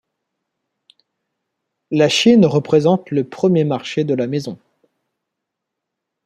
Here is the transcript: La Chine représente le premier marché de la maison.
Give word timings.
La 1.91 2.09
Chine 2.09 2.43
représente 2.47 3.11
le 3.11 3.23
premier 3.23 3.65
marché 3.65 4.03
de 4.03 4.15
la 4.15 4.25
maison. 4.25 4.57